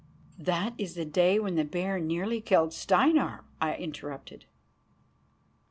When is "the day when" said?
0.95-1.53